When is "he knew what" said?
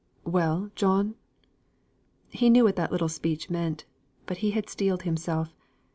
2.29-2.75